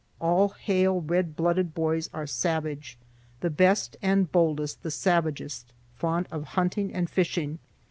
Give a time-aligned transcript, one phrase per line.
[0.19, 2.97] All hale, red blooded boys are savage,
[3.41, 7.59] the best and boldest the savagest, fond of hunting and fishing.